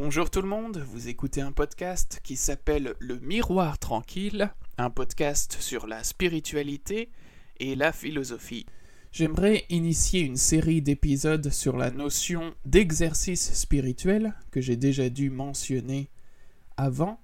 [0.00, 5.56] Bonjour tout le monde, vous écoutez un podcast qui s'appelle Le Miroir Tranquille, un podcast
[5.58, 7.10] sur la spiritualité
[7.58, 8.64] et la philosophie.
[9.10, 16.10] J'aimerais initier une série d'épisodes sur la notion d'exercice spirituel que j'ai déjà dû mentionner
[16.76, 17.20] avant,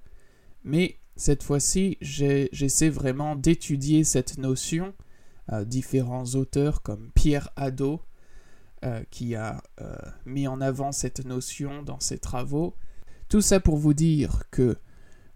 [0.64, 4.94] mais cette fois-ci j'essaie vraiment d'étudier cette notion.
[5.46, 8.00] à différents auteurs comme Pierre Hadot,
[8.84, 9.96] euh, qui a euh,
[10.26, 12.74] mis en avant cette notion dans ses travaux.
[13.28, 14.76] Tout ça pour vous dire que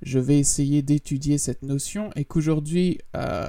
[0.02, 3.48] je vais essayer d'étudier cette notion et qu'aujourd'hui euh,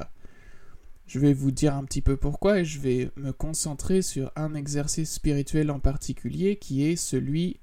[1.06, 4.54] je vais vous dire un petit peu pourquoi et je vais me concentrer sur un
[4.54, 7.60] exercice spirituel en particulier qui est celui,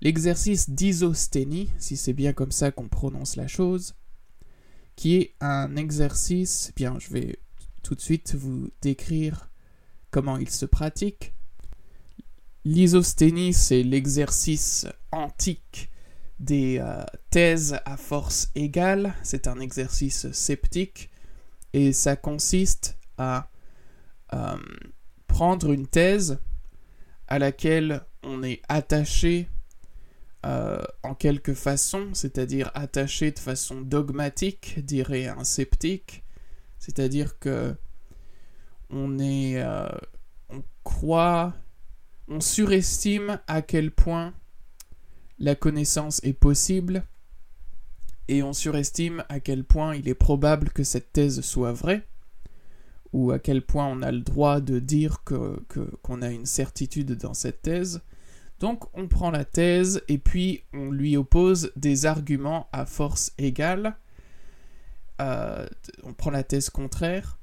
[0.00, 3.94] l'exercice d'isosténie, si c'est bien comme ça qu'on prononce la chose,
[4.96, 7.38] qui est un exercice, bien je vais
[7.82, 9.50] tout de suite vous décrire
[10.10, 11.32] comment il se pratique.
[12.66, 15.90] L'isosténie, c'est l'exercice antique
[16.40, 19.14] des euh, thèses à force égale.
[19.22, 21.10] C'est un exercice sceptique
[21.74, 23.50] et ça consiste à
[24.32, 24.56] euh,
[25.26, 26.38] prendre une thèse
[27.28, 29.46] à laquelle on est attaché
[30.46, 36.22] euh, en quelque façon, c'est-à-dire attaché de façon dogmatique, dirait un sceptique,
[36.78, 37.76] c'est-à-dire que
[38.88, 39.62] on est,
[40.50, 41.54] on croit
[42.28, 44.32] on surestime à quel point
[45.38, 47.04] la connaissance est possible
[48.28, 52.06] et on surestime à quel point il est probable que cette thèse soit vraie
[53.12, 57.34] ou à quel point on a le droit de dire qu'on a une certitude dans
[57.34, 58.00] cette thèse.
[58.58, 63.96] Donc on prend la thèse et puis on lui oppose des arguments à force égale.
[65.20, 65.66] Euh,
[66.02, 67.38] on prend la thèse contraire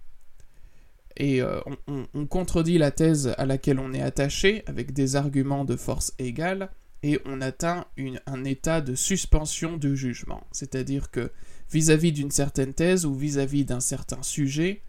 [1.17, 5.75] et euh, on, contredit la thèse à laquelle on est attaché avec des arguments de
[5.75, 6.71] force égale
[7.03, 7.85] et on atteint
[8.25, 10.43] un état de suspension de jugement.
[10.51, 11.31] C'est-à-dire que
[11.71, 14.81] vis-à-vis d'une certaine thèse ou vis-à-vis d'un certain sujet,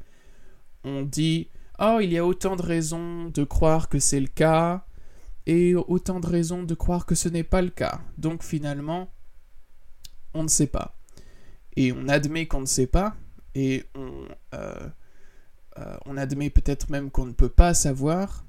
[0.85, 1.49] on dit
[1.79, 4.85] Oh, il y a autant de raisons de croire que c'est le cas
[5.47, 8.01] et autant de raisons de croire que ce n'est pas le cas.
[8.19, 9.11] Donc finalement,
[10.35, 10.97] on ne sait pas.
[11.77, 13.17] Et on admet qu'on ne sait pas
[13.55, 14.29] et on.
[14.55, 14.89] Euh,
[15.79, 18.45] euh, on admet peut-être même qu'on ne peut pas savoir.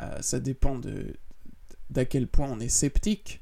[0.00, 0.80] Euh, ça dépend
[1.90, 3.40] d'à quel point on est sceptique.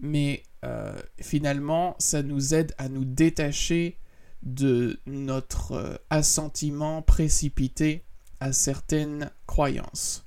[0.00, 3.98] Mais euh, finalement, ça nous aide à nous détacher
[4.42, 8.04] de notre assentiment précipité
[8.40, 10.26] à certaines croyances.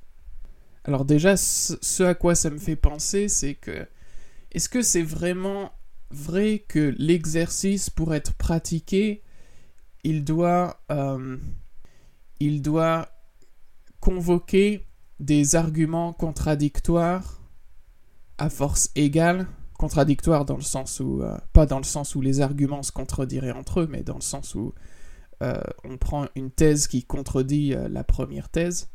[0.85, 3.85] Alors déjà, ce à quoi ça me fait penser, c'est que
[4.51, 5.73] est-ce que c'est vraiment
[6.11, 9.21] vrai que l'exercice, pour être pratiqué,
[10.03, 10.79] il doit
[12.39, 13.09] il doit
[13.99, 14.85] convoquer
[15.19, 17.41] des arguments contradictoires
[18.37, 19.47] à force égale,
[19.77, 23.51] contradictoires dans le sens où, euh, pas dans le sens où les arguments se contrediraient
[23.51, 24.73] entre eux, mais dans le sens où
[25.41, 28.89] euh, on prend une thèse qui contredit euh, la première thèse.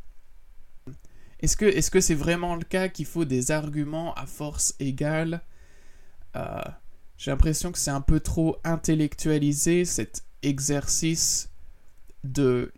[1.40, 5.42] Est-ce que est-ce que c'est vraiment le cas qu'il faut des arguments à force égale?
[7.16, 11.49] J'ai l'impression que c'est un peu trop intellectualisé cet exercice
[12.24, 12.72] de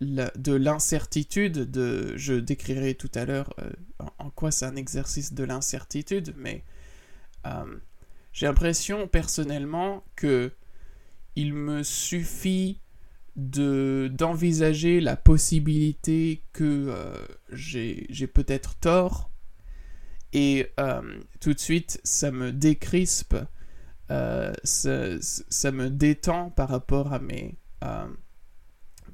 [0.52, 3.70] l'incertitude, de, je décrirai tout à l'heure euh,
[4.18, 6.62] en, quoi c'est un exercice de l'incertitude, mais
[7.46, 7.76] euh,
[8.32, 10.52] j'ai l'impression personnellement que
[11.34, 12.80] il me suffit
[13.36, 19.30] de d'envisager la possibilité que euh, j'ai peut-être tort
[20.34, 20.72] et
[21.40, 23.36] tout de suite ça me décrispe
[24.08, 24.52] ça,
[25.20, 27.56] ça, me détend par rapport à mes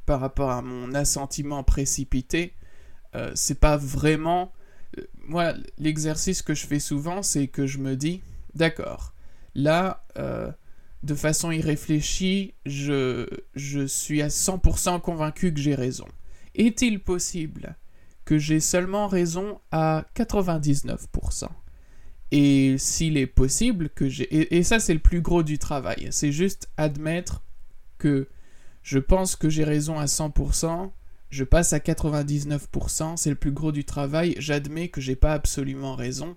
[0.08, 2.54] par rapport à mon assentiment précipité,
[3.14, 4.54] euh, c'est pas vraiment.
[4.98, 8.22] Euh, moi, l'exercice que je fais souvent, c'est que je me dis,
[8.54, 9.12] d'accord,
[9.54, 10.50] là, euh,
[11.02, 16.06] de façon irréfléchie, je, je suis à 100% convaincu que j'ai raison.
[16.54, 17.76] Est-il possible
[18.24, 21.48] que j'ai seulement raison à 99%
[22.30, 24.54] et s'il est possible que j'ai...
[24.54, 27.42] et ça c'est le plus gros du travail, c'est juste admettre
[27.96, 28.28] que
[28.82, 30.90] je pense que j'ai raison à 100%,
[31.30, 35.94] je passe à 99%, c'est le plus gros du travail, j'admets que j'ai pas absolument
[35.94, 36.36] raison.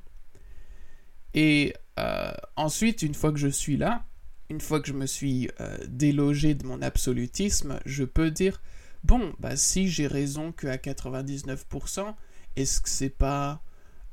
[1.33, 4.05] Et euh, ensuite, une fois que je suis là,
[4.49, 8.61] une fois que je me suis euh, délogé de mon absolutisme, je peux dire
[9.03, 12.13] bon, bah si j'ai raison que à 99%,
[12.57, 13.63] est-ce que c'est pas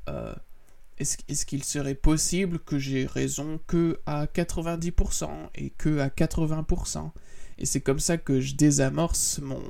[0.07, 0.33] euh,
[0.97, 7.11] est-ce qu'il serait possible que j'ai raison que à 90% et que à 80%
[7.59, 9.63] et c'est comme ça que je désamorce mon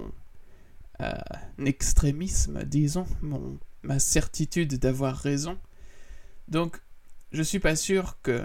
[1.01, 1.11] euh,
[1.65, 5.57] extrémisme, disons, mon, ma certitude d'avoir raison.
[6.47, 6.81] Donc,
[7.31, 8.43] je suis pas sûr que.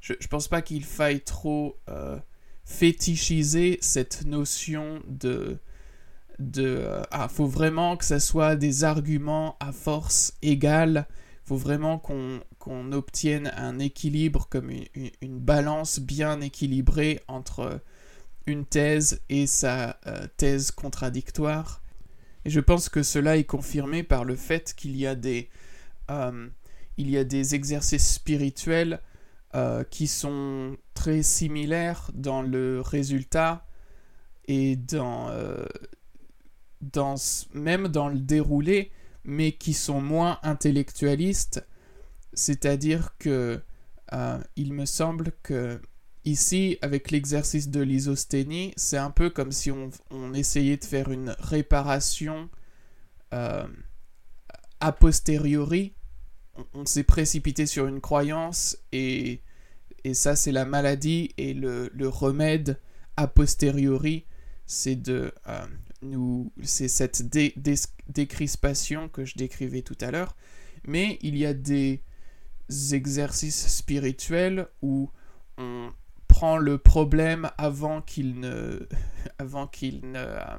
[0.00, 2.18] Je, je pense pas qu'il faille trop euh,
[2.64, 5.58] fétichiser cette notion de.
[6.38, 11.06] de euh, ah, faut vraiment que ça soit des arguments à force égale.
[11.44, 17.82] Faut vraiment qu'on obtienne un équilibre, comme une- une balance bien équilibrée entre
[18.46, 21.82] une thèse et sa euh, thèse contradictoire.
[22.44, 25.50] Et je pense que cela est confirmé par le fait qu'il y a des,
[26.10, 26.48] euh,
[26.96, 29.00] il y a des exercices spirituels
[29.54, 33.66] euh, qui sont très similaires dans le résultat
[34.46, 35.30] et dans,
[36.80, 37.14] dans
[37.52, 38.90] même dans le déroulé,
[39.22, 41.64] mais qui sont moins intellectualistes.
[42.32, 43.60] C'est-à-dire que
[44.56, 45.80] il me semble que
[46.24, 51.34] ici, avec l'exercice de l'isosthénie, c'est un peu comme si on, essayait de faire une
[51.38, 52.48] réparation
[53.32, 53.66] euh,
[54.80, 55.94] a posteriori.
[56.74, 59.40] On, s'est précipité sur une croyance et,
[60.12, 61.30] ça, c'est la maladie.
[61.38, 62.80] Et le, remède
[63.16, 64.26] a posteriori,
[64.66, 65.66] c'est de euh,
[66.02, 67.74] nous, c'est cette dé- dé-
[68.08, 70.36] décrispation que je décrivais tout à l'heure.
[70.86, 72.02] Mais il y a des
[72.92, 75.10] exercices spirituels où
[75.58, 75.92] on
[76.30, 78.86] prend le problème avant qu'il ne
[79.38, 80.58] avant qu'il ne euh,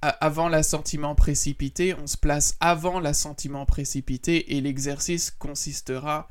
[0.00, 6.28] avant l'assentiment précipité, on se place avant l'assentiment précipité et l'exercice consistera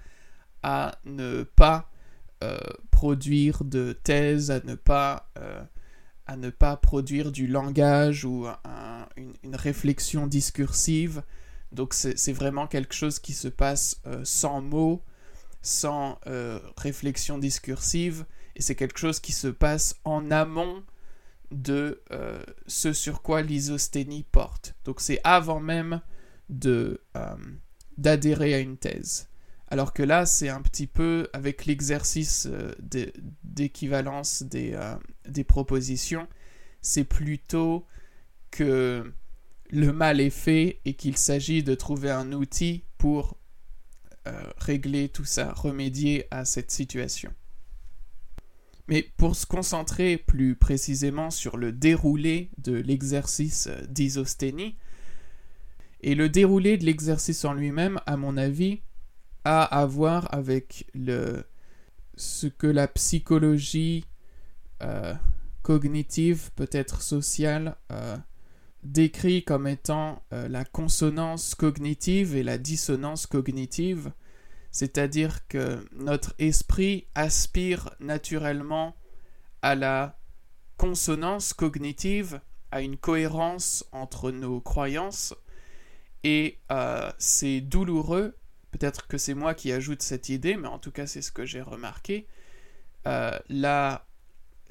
[0.64, 1.90] à ne pas
[2.44, 2.58] euh,
[2.92, 5.64] produire de thèse, à ne pas euh,
[6.26, 11.24] à ne pas produire du langage ou un- une, réflexion discursive.
[11.72, 15.04] Donc c'est vraiment quelque chose qui se passe sans mots,
[15.62, 16.20] sans
[16.78, 18.26] réflexion discursive,
[18.58, 20.84] et c'est quelque chose qui se passe en amont
[21.52, 24.74] de euh, ce sur quoi l'isosthénie porte.
[24.84, 26.02] Donc c'est avant même
[26.66, 26.98] euh,
[28.00, 29.30] d'adhérer à une thèse.
[29.68, 32.74] Alors que là, c'est un petit peu avec l'exercice euh,
[33.44, 34.76] d'équivalence des,
[35.48, 36.28] propositions,
[36.82, 37.86] c'est plutôt
[38.50, 39.14] que
[39.70, 43.38] le mal est fait et qu'il s'agit de trouver un outil pour
[44.58, 47.32] régler tout ça, remédier à cette situation.
[48.88, 54.76] Mais pour se concentrer plus précisément sur le déroulé de l'exercice euh, d'isosthénie,
[56.02, 58.82] et le déroulé de l'exercice en lui-même, à mon avis,
[59.44, 61.44] a à voir avec le,
[62.16, 64.06] ce que la psychologie
[64.84, 65.16] euh,
[65.64, 68.16] cognitive, peut-être sociale, euh,
[68.84, 74.12] décrit comme étant la consonance cognitive et la dissonance cognitive,
[74.72, 78.96] c'est-à-dire que notre esprit aspire naturellement
[79.62, 80.20] à la
[80.78, 82.42] consonance cognitive,
[82.72, 85.34] à une cohérence entre nos croyances,
[86.24, 88.36] et euh, c'est douloureux,
[88.72, 91.46] peut-être que c'est moi qui ajoute cette idée, mais en tout cas c'est ce que
[91.46, 92.28] j'ai remarqué,
[93.08, 94.06] euh, la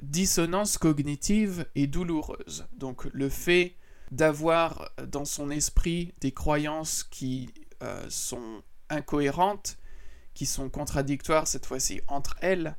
[0.01, 2.67] dissonance cognitive est douloureuse.
[2.73, 3.75] Donc le fait
[4.11, 7.49] d'avoir dans son esprit des croyances qui
[7.81, 9.77] euh, sont incohérentes,
[10.37, 12.75] qui sont contradictoires cette fois-ci entre elles,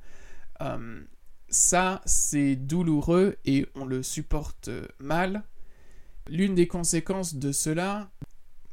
[0.61, 1.03] euh,
[1.49, 4.71] ça c'est douloureux et on le supporte
[5.01, 5.43] mal.
[6.29, 8.13] L'une des conséquences de cela,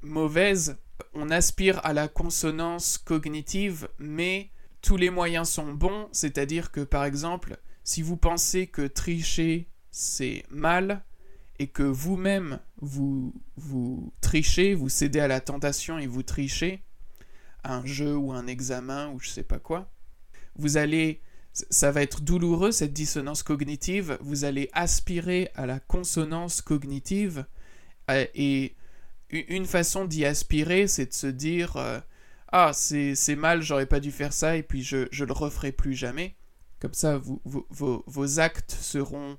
[0.03, 0.77] mauvaise,
[1.15, 4.51] on aspire à la consonance cognitive, mais
[4.83, 10.43] tous les moyens sont bons, c'est-à-dire que par exemple, si vous pensez que tricher c'est
[10.51, 11.03] mal,
[11.57, 16.83] et que vous-même vous, vous trichez, vous cédez à la tentation et vous trichez,
[17.65, 19.91] un jeu ou un examen ou je sais pas quoi,
[20.55, 21.21] vous allez,
[21.53, 27.45] ça va être douloureux cette dissonance cognitive, vous allez aspirer à la consonance cognitive
[28.11, 28.75] euh, et
[29.31, 31.99] une façon d'y aspirer c'est de se dire euh,
[32.51, 35.93] ah c'est mal, j'aurais pas dû faire ça et puis je, je le referai plus
[35.93, 36.35] jamais.
[36.79, 37.41] Comme ça, vos,
[38.05, 39.37] vos, actes seront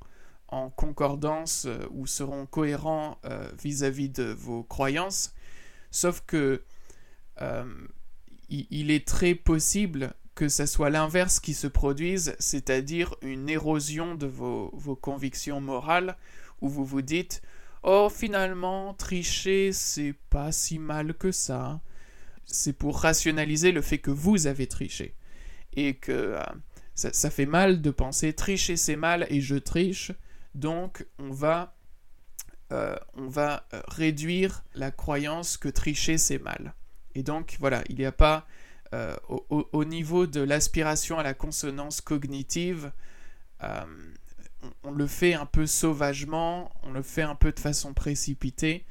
[0.48, 3.20] en concordance euh, ou seront cohérents
[3.62, 5.32] vis-à-vis de vos croyances.
[5.90, 6.62] Sauf que
[8.48, 14.26] il, est très possible que ça soit l'inverse qui se produise, c'est-à-dire une érosion de
[14.26, 16.16] vos, vos convictions morales,
[16.60, 17.42] où vous vous dites
[17.82, 21.80] Oh, finalement, tricher, c'est pas si mal que ça.
[22.44, 25.14] C'est pour rationaliser le fait que vous avez triché.
[25.74, 26.42] Et que euh,
[26.94, 30.12] ça, ça fait mal de penser tricher c'est mal et je triche.
[30.54, 31.76] Donc, on va,
[32.72, 36.74] euh, on va euh, réduire la croyance que tricher c'est mal.
[37.16, 38.46] Et donc, voilà, il n'y a pas,
[38.92, 42.92] euh, au, au, niveau de l'aspiration à la consonance cognitive,
[43.62, 43.84] euh,
[44.84, 48.84] on, le fait un peu sauvagement, on le fait un peu de façon précipitée.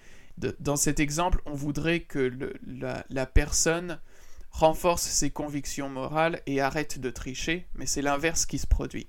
[0.59, 3.99] Dans cet exemple, on voudrait que la, personne
[4.49, 9.07] renforce ses convictions morales et arrête de tricher, mais c'est l'inverse qui se produit.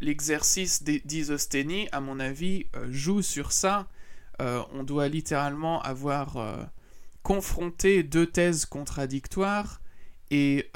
[0.00, 3.86] L'exercice d'isosthénie, à mon avis, euh, joue sur ça.
[4.72, 6.38] On doit littéralement avoir
[7.20, 9.80] euh, confronté deux thèses contradictoires
[10.30, 10.70] et,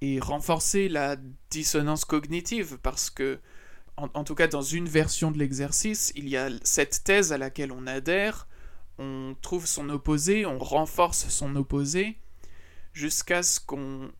[0.00, 1.16] et renforcer la
[1.50, 3.40] dissonance cognitive parce que
[4.14, 7.72] en, tout cas dans une version de l'exercice, il y a cette thèse à laquelle
[7.72, 8.48] on adhère,
[8.98, 12.18] on trouve son opposé, on renforce son opposé,
[12.92, 14.10] jusqu'à ce qu'on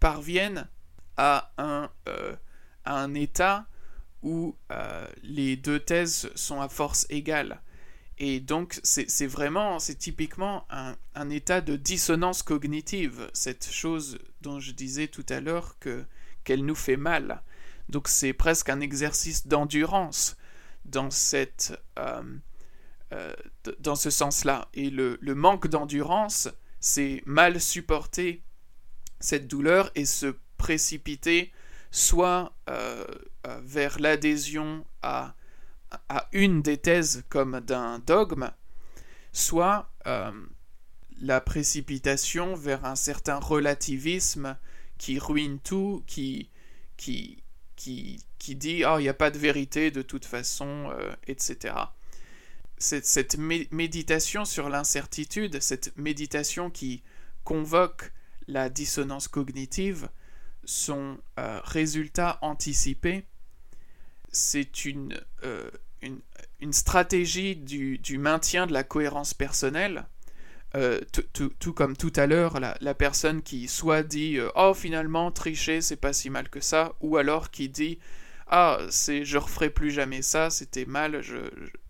[0.00, 0.68] parvienne
[1.16, 3.66] à un, euh, état
[4.22, 7.60] où euh, les deux thèses sont à force égale.
[8.18, 14.72] Et donc, c'est vraiment, c'est typiquement un, état de dissonance cognitive, cette chose dont je
[14.72, 16.04] disais tout à l'heure que
[16.44, 17.42] qu'elle nous fait mal.
[17.88, 20.36] Donc c'est presque un exercice d'endurance
[20.84, 22.22] dans, euh,
[23.12, 23.34] euh,
[23.80, 24.68] dans ce sens-là.
[24.72, 26.48] Et le, manque d'endurance,
[26.80, 28.42] c'est mal supporter
[29.18, 31.52] cette douleur et se précipiter
[31.90, 33.04] soit euh,
[33.62, 35.34] vers l'adhésion à,
[36.08, 38.50] à, une des thèses comme d'un dogme,
[39.32, 39.90] soit
[41.20, 44.56] la précipitation vers un certain relativisme
[44.98, 46.50] qui ruine tout, qui,
[46.96, 47.42] qui,
[47.76, 51.74] qui, qui dit oh, il n'y a pas de vérité de toute façon, euh, etc.
[52.78, 57.02] Cette, cette méditation sur l'incertitude, cette méditation qui
[57.44, 58.12] convoque
[58.48, 60.08] la dissonance cognitive,
[60.64, 63.24] son euh, résultat anticipé,
[64.36, 65.70] c'est une, euh,
[66.02, 66.20] une,
[66.60, 70.06] une, stratégie du, du, maintien de la cohérence personnelle
[70.74, 71.00] euh,
[71.32, 75.96] tout comme tout à l'heure, la, personne qui soit dit euh, Oh, finalement, tricher, c'est
[75.96, 77.98] pas si mal que ça, ou alors qui dit
[78.48, 81.38] Ah, c'est je referai plus jamais ça, c'était mal, je,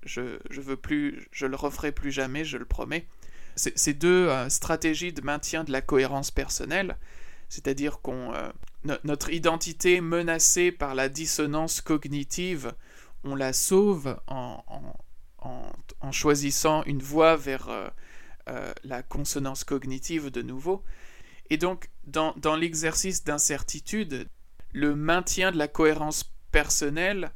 [0.05, 3.07] je, veux plus, je le referai plus jamais, je le promets.
[3.57, 6.97] Ces deux stratégies de maintien de la cohérence personnelle,
[7.49, 8.33] c'est-à-dire qu'on
[9.05, 12.75] notre identité menacée par la dissonance cognitive,
[13.25, 14.63] on la sauve en,
[15.39, 20.85] en, choisissant une voie vers euh, la consonance cognitive de nouveau.
[21.51, 24.29] Et donc, dans, dans l'exercice d'incertitude,
[24.73, 27.33] le maintien de la cohérence personnelle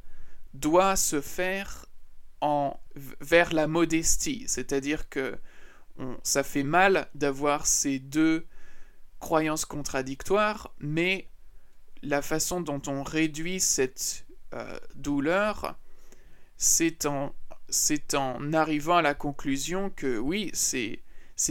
[0.53, 1.85] doit se faire
[2.39, 2.79] en,
[3.19, 5.37] vers la modestie, c'est-à-dire que
[6.23, 8.47] ça fait mal d'avoir ces deux
[9.21, 11.29] croyances contradictoires, mais
[12.03, 15.77] la façon dont on réduit cette euh, douleur,
[16.57, 17.33] c'est en
[17.69, 20.99] c'est arrivant à la conclusion que oui, c'est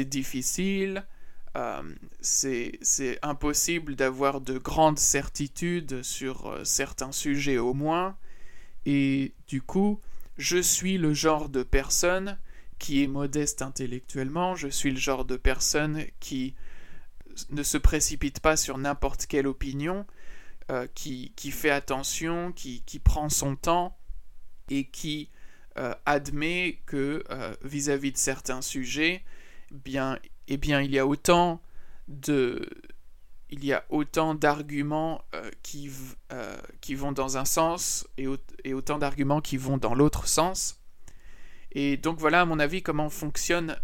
[0.04, 1.06] difficile,
[1.56, 1.82] euh,
[2.20, 2.78] c'est
[3.22, 8.18] impossible d'avoir de grandes certitudes sur euh, certains sujets au moins,
[8.84, 9.98] et du coup,
[10.36, 12.38] je suis le genre de personne
[12.78, 16.54] qui est modeste intellectuellement, je suis le genre de personne qui
[17.50, 20.06] ne se précipite pas sur n'importe quelle opinion,
[20.70, 23.98] euh, qui, qui, fait attention, qui, qui, prend son temps
[24.68, 25.28] et qui
[25.78, 29.24] euh, admet que euh, vis-à-vis de certains sujets,
[29.72, 30.16] bien,
[30.46, 31.60] eh bien, il y a autant
[32.06, 32.68] de
[33.52, 35.24] il y a autant d'arguments
[35.64, 35.90] qui,
[36.80, 38.26] qui vont dans un sens et,
[38.62, 40.80] et autant d'arguments qui vont dans l'autre sens.
[41.72, 43.76] Et donc voilà, à mon avis, comment fonctionne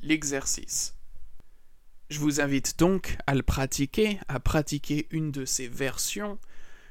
[0.00, 0.94] l'exercice.
[2.10, 6.38] Je vous invite donc à le pratiquer, à pratiquer une de ces versions,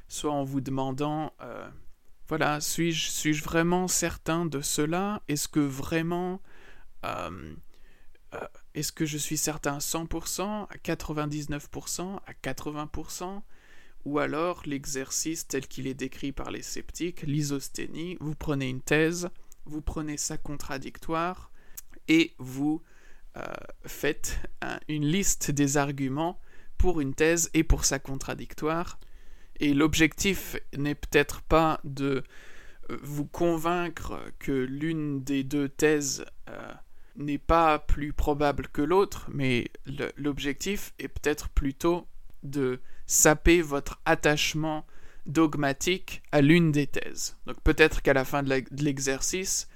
[0.08, 1.34] soit en vous demandant
[2.30, 5.22] voilà, suis-je suis vraiment certain de cela?
[5.28, 6.42] Est-ce que vraiment...
[7.06, 7.54] Euh,
[8.34, 8.40] euh,
[8.74, 13.42] est-ce que je suis certain à 100%, à 99%, à 80%
[14.06, 19.30] Ou alors l'exercice tel qu'il est décrit par les sceptiques, l'isosthénie, vous prenez une thèse,
[19.66, 21.52] vous prenez sa contradictoire,
[22.08, 22.82] et vous
[23.38, 23.42] euh,
[23.86, 24.40] faites
[24.88, 26.40] une liste des arguments
[26.78, 29.00] pour une thèse et pour sa contradictoire,
[29.60, 32.24] et l'objectif n'est peut-être pas de
[32.90, 36.74] euh, vous convaincre que l'une des deux thèses euh,
[37.16, 39.72] n'est pas plus probable que l'autre, mais
[40.18, 42.08] l'objectif est peut-être plutôt
[42.44, 44.86] de saper votre attachement
[45.26, 47.38] dogmatique à l'une des thèses.
[47.46, 49.70] Donc peut-être qu'à la fin de l'exercice,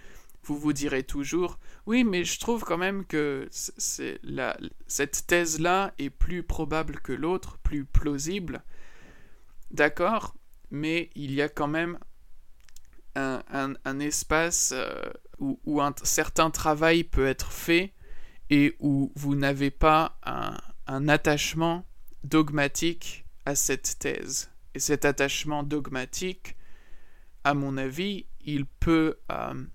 [0.44, 6.44] vous vous direz toujours oui, mais je trouve quand même que cette thèse-là est plus
[6.44, 8.64] probable que l'autre, plus plausible,
[9.72, 10.36] D'accord,
[10.72, 12.00] mais il y a quand même
[13.16, 17.94] un, espace euh, où, un certain travail peut être fait
[18.52, 21.86] et où vous n'avez pas un, attachement
[22.24, 24.52] dogmatique à cette thèse.
[24.76, 26.56] Et cet attachement dogmatique,
[27.44, 29.66] à mon avis, il peut, euh,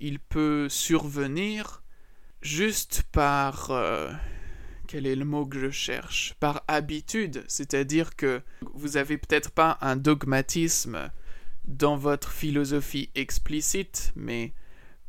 [0.00, 1.82] il peut survenir
[2.42, 4.12] juste par euh,
[4.86, 6.34] quel est le mot que je cherche?
[6.40, 8.42] Par habitude, c'est-à-dire que
[8.74, 11.10] vous avez peut-être pas un dogmatisme
[11.64, 14.52] dans votre philosophie explicite, mais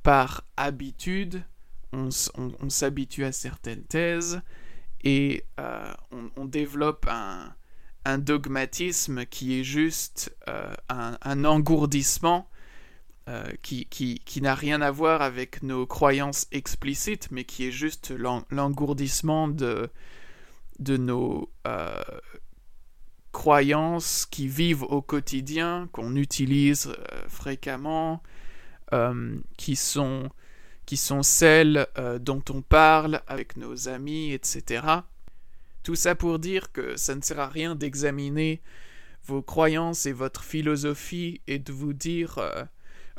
[0.03, 1.43] par habitude,
[1.93, 2.09] on,
[2.69, 4.41] s'habitue à certaines thèses
[5.03, 5.93] et euh,
[6.35, 12.49] on, développe un, dogmatisme qui est juste euh, un, engourdissement
[13.27, 17.71] euh, qui, qui, qui n'a rien à voir avec nos croyances explicites, mais qui est
[17.71, 18.13] juste
[18.49, 19.89] l'engourdissement de,
[20.79, 21.49] de nos
[23.31, 26.93] croyances qui vivent au quotidien, qu'on utilise
[27.27, 28.21] fréquemment,
[29.57, 30.29] qui sont
[30.85, 34.85] qui sont celles euh, dont on parle avec nos amis, etc.
[35.83, 38.61] Tout ça pour dire que ça ne sert à rien d'examiner
[39.25, 42.63] vos croyances et votre philosophie et de vous dire euh,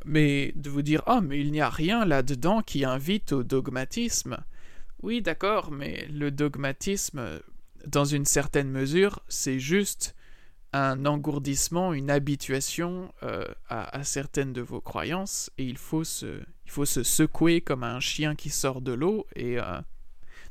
[0.04, 4.38] mais de vous dire oh mais il n'y a rien là-dedans qui invite au dogmatisme.
[5.02, 7.40] Oui, d'accord, mais le dogmatisme
[7.87, 10.14] dans une certaine mesure, c'est juste
[10.73, 17.61] un engourdissement, une habituation euh, à, certaines de vos croyances, et il faut se, secouer
[17.61, 19.26] comme un chien qui sort de l'eau.
[19.37, 19.80] Et euh,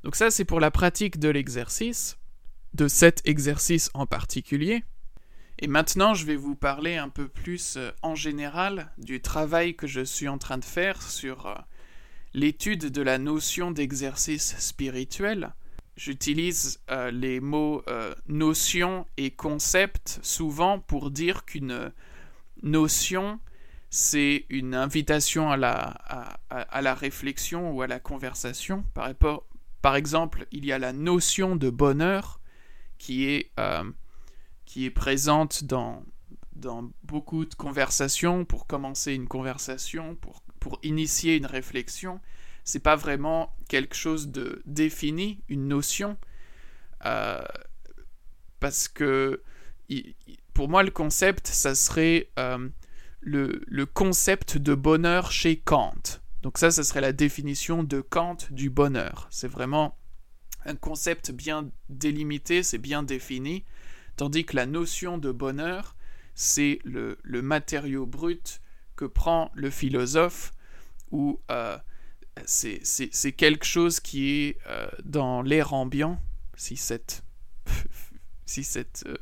[0.03, 2.17] donc ça, c'est pour la pratique de l'exercice,
[2.73, 4.83] de cet exercice en particulier.
[5.63, 9.87] Et maintenant, je vais vous parler un peu plus euh, en général du travail que
[9.87, 11.65] je suis en train de faire sur
[12.35, 15.53] l'étude de la notion d'exercice spirituel
[15.95, 21.91] J'utilise euh, les mots euh, notion et concept souvent pour dire qu'une
[22.63, 23.39] notion,
[23.91, 25.81] c'est une invitation à la,
[26.49, 28.83] à, la, réflexion ou à la conversation.
[29.81, 32.39] Par, exemple, il y a la notion de bonheur
[32.97, 33.83] qui est, euh,
[34.73, 36.03] qui est présente dans,
[36.55, 42.19] dans beaucoup de conversations, pour commencer une conversation, pour, pour initier une réflexion
[42.63, 46.17] c'est pas vraiment quelque chose de défini, une notion,
[47.05, 47.43] euh,
[48.59, 49.41] parce que
[50.53, 52.69] pour moi le concept, ça serait euh,
[53.19, 56.21] le, concept de bonheur chez Kant.
[56.41, 59.27] Donc ça, ça serait la définition de Kant du bonheur.
[59.29, 59.97] C'est vraiment
[60.65, 63.65] un concept bien délimité, c'est bien défini,
[64.15, 65.95] tandis que la notion de bonheur,
[66.35, 68.61] c'est le, matériau brut
[68.95, 70.53] que prend le philosophe,
[71.11, 71.77] ou euh,
[72.45, 76.19] c'est quelque chose qui est euh, dans l'air ambiant,
[76.55, 77.23] si cette,
[79.05, 79.15] euh,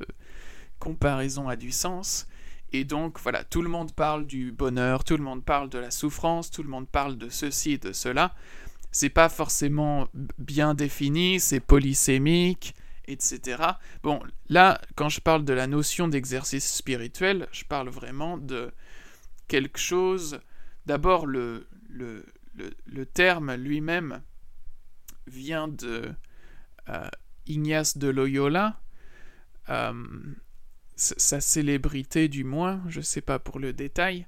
[0.80, 2.27] comparaison a du sens.
[2.73, 5.91] Et donc voilà, tout le monde parle du bonheur, tout le monde parle de la
[5.91, 8.34] souffrance, tout le monde parle de ceci et de cela.
[8.93, 12.75] C'est pas forcément bien défini, c'est polysémique,
[13.12, 13.63] etc.
[14.04, 18.71] Bon, là, quand je parle de la notion d'exercice spirituel, je parle vraiment de
[19.47, 20.39] quelque chose.
[20.86, 24.21] D'abord, le, le, terme lui-même
[25.28, 26.12] vient de
[26.89, 27.10] euh,
[27.47, 28.80] Ignace de Loyola,
[29.69, 29.93] euh,
[30.95, 34.28] sa célébrité du moins, je ne sais pas pour le détail,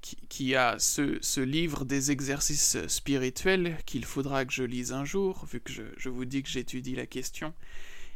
[0.00, 5.60] qui, a ce, livre des exercices spirituels qu'il faudra que je lise un jour, vu
[5.60, 7.54] que je, vous dis que j'étudie la question.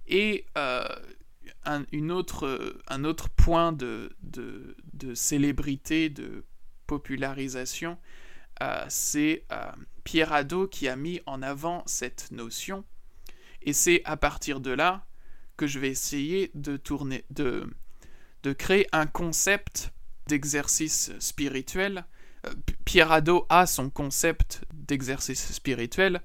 [0.07, 0.47] Et
[1.65, 6.45] un, une autre, un autre point de, de, de célébrité, de
[6.87, 7.99] popularisation,
[8.63, 9.73] euh, c'est euh,
[10.05, 12.85] Pierre Hadot qui a mis en avant cette notion.
[13.63, 15.07] Et c'est à partir de là
[15.57, 17.69] que je vais essayer de tourner, de,
[18.43, 19.93] de créer un concept
[20.27, 22.05] d'exercice spirituel.
[22.47, 26.21] Euh, Pierre Hadot a son concept d'exercice spirituel,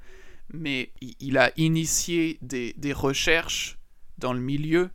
[0.51, 3.77] mais il a initié des, recherches
[4.17, 4.89] dans le milieu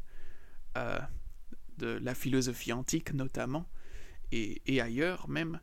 [1.79, 3.69] de la philosophie antique notamment,
[4.33, 5.61] et ailleurs même,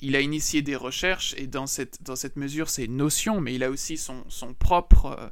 [0.00, 3.54] il a initié des recherches et dans cette, dans cette mesure, c'est une notion, mais
[3.54, 5.28] il a aussi son, son, propre, euh,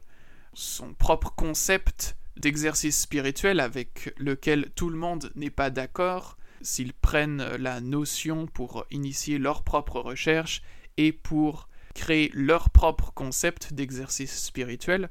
[0.55, 7.42] son propre concept d'exercice spirituel avec lequel tout le monde n'est pas d'accord s'ils prennent
[7.57, 10.62] la notion pour initier leur propre recherche
[10.96, 15.09] et pour créer leur propre concept d'exercice spirituel.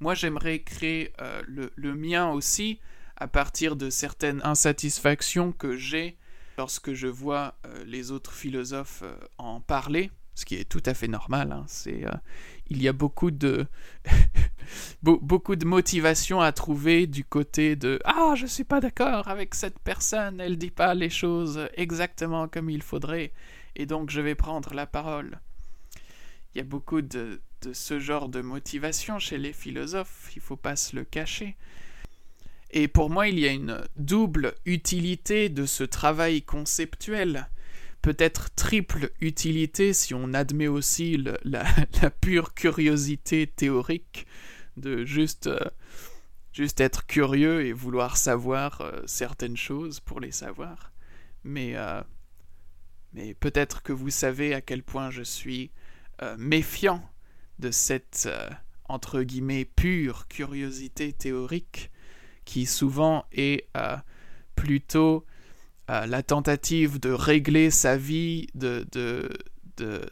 [0.00, 2.78] Moi, j'aimerais créer euh, le, mien aussi
[3.16, 6.16] à partir de certaines insatisfactions que j'ai
[6.56, 10.94] lorsque je vois euh, les autres philosophes euh, en parler, ce qui est tout à
[10.94, 12.12] fait normal, hein, c'est, euh,
[12.70, 13.66] il y a beaucoup de,
[15.64, 20.56] motivation à trouver du côté de Ah, je suis pas d'accord avec cette personne, elle
[20.56, 23.32] dit pas les choses exactement comme il faudrait,
[23.74, 25.40] et donc je vais prendre la parole.
[26.54, 30.56] Il y a beaucoup de, de ce genre de motivation chez les philosophes, il faut
[30.56, 31.56] pas se le cacher.
[32.70, 37.48] Et pour moi, il y a une double utilité de ce travail conceptuel,
[38.08, 41.62] peut-être triple utilité si on admet aussi la,
[42.22, 44.26] pure curiosité théorique
[44.78, 45.50] de juste,
[46.54, 50.90] juste être curieux et vouloir savoir certaines choses pour les savoir.
[51.44, 51.74] Mais,
[53.12, 55.70] mais peut-être que vous savez à quel point je suis
[56.38, 57.06] méfiant
[57.58, 58.26] de cette
[58.86, 61.90] entre guillemets pure curiosité théorique
[62.46, 63.68] qui souvent est
[64.54, 65.26] plutôt
[65.88, 69.28] la tentative de régler sa vie de, de,
[69.78, 70.02] de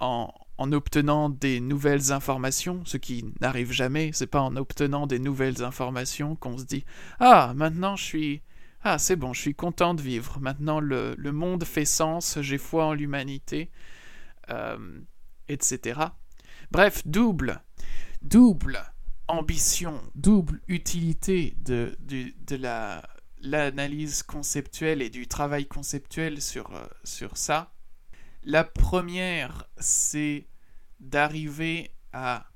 [0.00, 5.18] en, en, obtenant des nouvelles informations, ce qui n'arrive jamais, c'est pas en obtenant des
[5.18, 6.84] nouvelles informations qu'on se dit
[7.20, 8.42] Ah, maintenant je suis.
[8.82, 10.38] Ah, c'est bon, je suis content de vivre.
[10.40, 13.70] Maintenant le, le monde fait sens, j'ai foi en l'humanité,
[14.50, 15.00] euh,
[15.48, 16.00] etc.
[16.70, 17.62] Bref, double,
[18.22, 18.78] double
[19.28, 23.02] ambition, double utilité de, de, de la
[23.40, 27.72] l'analyse conceptuelle et du travail conceptuel sur, euh, sur ça.
[28.42, 30.46] La première, c'est
[31.00, 32.50] d'arriver à...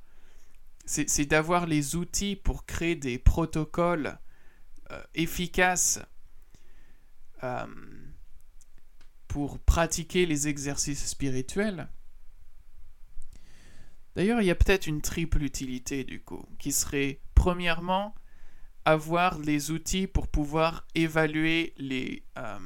[0.87, 4.19] C'est d'avoir les outils pour créer des protocoles
[4.90, 6.01] euh, efficaces
[7.45, 7.66] euh,
[9.29, 11.88] pour pratiquer les exercices spirituels.
[14.16, 18.12] D'ailleurs, il y a peut-être une triple utilité du coup, qui serait premièrement
[18.85, 21.75] avoir les outils pour pouvoir évaluer
[22.38, 22.59] euh,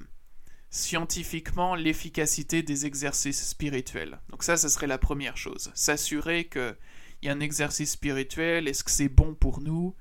[0.71, 4.21] scientifiquement l'efficacité des exercices spirituels.
[4.29, 5.71] Donc ça, ce serait la première chose.
[5.75, 6.77] S'assurer qu'il
[7.23, 9.95] y a un exercice spirituel, est-ce que c'est bon pour nous?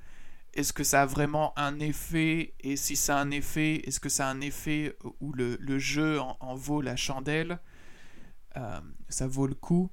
[0.54, 2.54] Est-ce que ça a vraiment un effet?
[2.60, 6.20] Et si ça a un effet, est-ce que ça a un effet où le, jeu
[6.20, 7.60] en, vaut la chandelle?
[8.56, 9.90] Euh, Ça vaut le coup.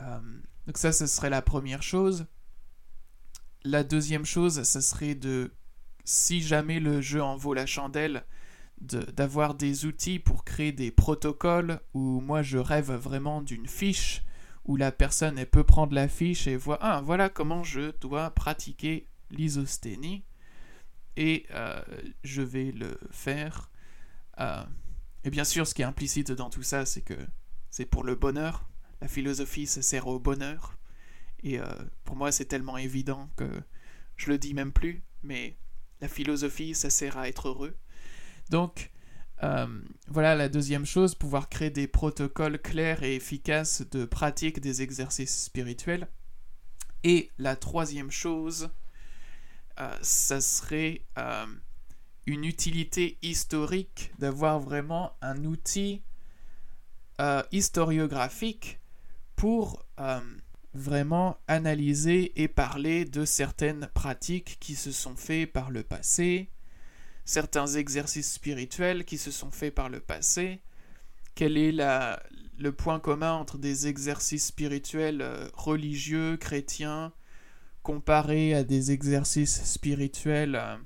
[0.00, 0.20] Euh,
[0.66, 2.26] donc ça, ce serait la première chose.
[3.64, 5.52] La deuxième chose, ce serait de,
[6.04, 8.24] si jamais le jeu en vaut la chandelle,
[8.80, 14.24] d'avoir des outils pour créer des protocoles où moi je rêve vraiment d'une fiche
[14.64, 19.06] où la personne peut prendre la fiche et voir ah voilà comment je dois pratiquer
[19.30, 20.24] l'isosténie.
[21.16, 21.80] Et euh,
[22.24, 23.70] je vais le faire
[24.40, 24.64] euh,
[25.22, 27.18] et bien sûr ce qui est implicite dans tout ça c'est que
[27.70, 28.68] c'est pour le bonheur.
[29.00, 30.76] La philosophie ça sert au bonheur
[31.42, 31.64] et euh,
[32.04, 33.48] pour moi, c'est tellement évident que
[34.16, 35.56] je le dis même plus, mais
[36.00, 37.76] la philosophie, ça sert à être heureux.
[38.50, 38.90] Donc,
[39.42, 39.66] euh,
[40.06, 45.44] voilà la deuxième chose, pouvoir créer des protocoles clairs et efficaces de pratique des exercices
[45.44, 46.08] spirituels.
[47.02, 48.70] Et la troisième chose,
[49.80, 51.04] euh, ça serait
[52.26, 56.02] une utilité historique d'avoir vraiment un outil
[57.52, 58.80] historiographique
[59.36, 59.84] pour
[60.74, 66.50] vraiment analyser et parler de certaines pratiques qui se sont faites par le passé,
[67.24, 70.60] certains exercices spirituels qui se sont faits par le passé,
[71.34, 71.72] quel est
[72.58, 77.12] le point commun entre des exercices spirituels euh, religieux, chrétiens,
[77.82, 80.76] comparés à des exercices spirituels euh,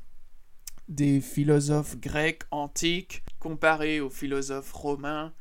[0.88, 5.35] des philosophes grecs antiques, comparés aux philosophes romains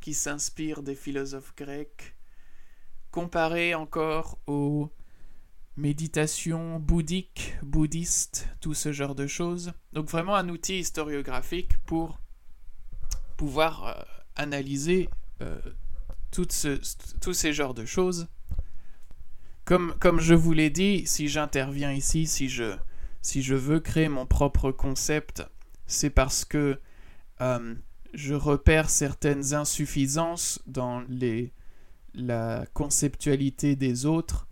[0.00, 2.16] qui s'inspirent des philosophes grecs,
[3.10, 4.90] comparé encore aux
[5.76, 9.72] méditations bouddhiques, bouddhistes, tout ce genre de choses.
[9.92, 12.18] Donc vraiment un outil historiographique pour
[13.36, 14.02] pouvoir euh,
[14.36, 15.08] analyser
[15.40, 15.58] euh,
[16.30, 18.28] tous ces genres de choses.
[19.64, 22.74] Comme, je vous l'ai dit, si j'interviens ici, si je,
[23.22, 25.44] si je veux créer mon propre concept,
[25.86, 26.80] c'est parce que
[27.40, 27.74] euh,
[28.12, 31.52] je repère certaines insuffisances dans les
[32.14, 34.46] la conceptualité des autres.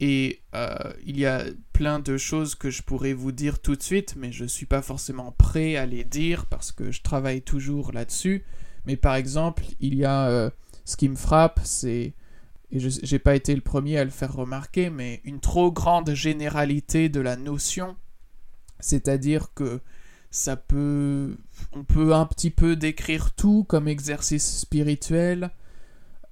[0.00, 3.82] Et euh, il y a plein de choses que je pourrais vous dire tout de
[3.82, 7.42] suite, mais je ne suis pas forcément prêt à les dire parce que je travaille
[7.42, 8.44] toujours là-dessus.
[8.86, 10.50] Mais par exemple, il y a euh,
[10.84, 12.14] ce qui me frappe, c'est,
[12.70, 16.14] et je n'ai pas été le premier à le faire remarquer, mais une trop grande
[16.14, 17.96] généralité de la notion.
[18.78, 19.80] C'est-à-dire que
[20.30, 21.36] ça peut,
[21.72, 25.50] on peut un petit peu décrire tout comme exercice spirituel,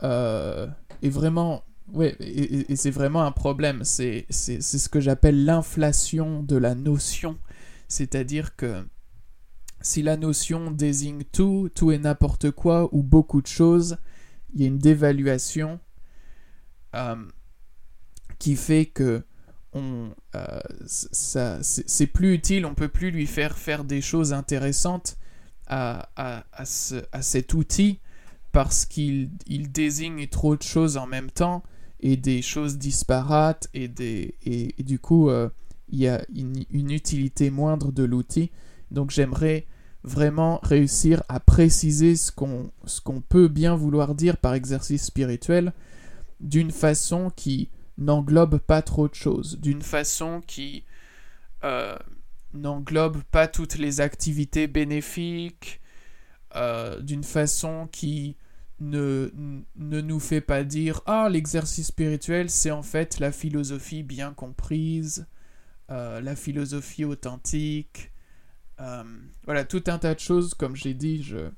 [0.02, 0.66] euh,
[1.02, 3.84] et vraiment, ouais, et, c'est vraiment un problème.
[3.84, 7.38] C'est ce que j'appelle l'inflation de la notion.
[7.88, 8.84] C'est-à-dire que
[9.80, 13.98] si la notion désigne tout, tout et n'importe quoi, ou beaucoup de choses,
[14.54, 15.78] il y a une dévaluation
[16.94, 17.16] euh,
[18.38, 19.22] qui fait que
[19.74, 20.10] euh,
[20.86, 25.18] c'est plus utile, on peut plus lui faire faire des choses intéressantes
[25.66, 28.00] à, à, ce, à cet outil
[28.56, 31.62] parce qu'il il désigne trop de choses en même temps
[32.00, 35.50] et des choses disparates et, des, et, du coup euh,
[35.90, 38.50] il y a une, utilité moindre de l'outil.
[38.90, 39.66] Donc j'aimerais
[40.04, 45.74] vraiment réussir à préciser ce qu'on ce qu'on peut bien vouloir dire par exercice spirituel
[46.40, 50.84] d'une façon qui n'englobe pas trop de choses, d'une façon qui
[52.54, 55.82] n'englobe pas toutes les activités bénéfiques,
[57.02, 58.36] d'une façon qui
[58.80, 59.30] ne,
[59.76, 65.26] ne nous fait pas dire Ah, l'exercice spirituel, c'est en fait la philosophie bien comprise,
[65.90, 68.12] euh, la philosophie authentique.
[68.80, 69.04] Euh,
[69.44, 71.50] voilà, tout un tas de choses, comme j'ai dit, je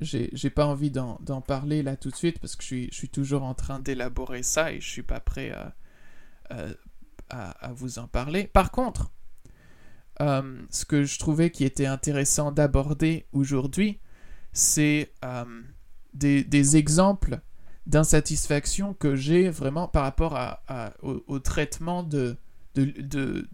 [0.00, 3.08] j'ai pas envie d'en parler là tout de suite parce que je suis, je suis
[3.08, 5.74] toujours en train d'élaborer ça et je suis pas prêt à,
[7.30, 8.46] à, vous en parler.
[8.46, 9.12] Par contre,
[10.20, 14.00] euh, ce que je trouvais qui était intéressant d'aborder aujourd'hui,
[14.52, 15.12] c'est
[16.14, 17.40] des, exemples
[17.86, 20.38] d'insatisfaction que j'ai vraiment par rapport
[21.02, 22.36] au, traitement de,
[22.74, 23.48] de,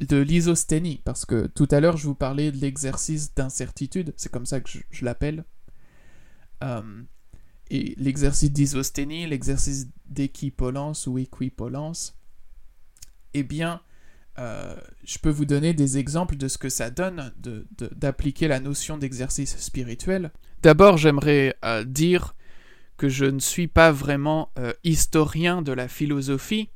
[0.00, 1.00] de, l'isosthénie.
[1.04, 4.70] Parce que tout à l'heure, je vous parlais de l'exercice d'incertitude, c'est comme ça que
[4.90, 5.44] je, l'appelle.
[6.62, 7.02] Euh,
[7.70, 12.16] et l'exercice d'isosthénie, l'exercice d'équipolence ou équipolence,
[13.34, 13.80] eh bien,
[14.38, 17.32] euh, je peux vous donner des exemples de ce que ça donne
[17.92, 20.30] d'appliquer la notion d'exercice spirituel.
[20.62, 22.34] D'abord, j'aimerais euh, dire
[22.96, 26.70] que je ne suis pas vraiment euh, historien de la philosophie,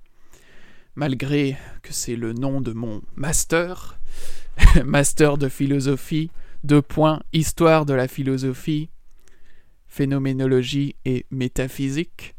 [0.95, 3.99] malgré que c'est le nom de mon master,
[4.85, 6.31] master de philosophie,
[6.63, 8.91] deux points, histoire de la philosophie,
[9.89, 12.35] phénoménologie et métaphysique.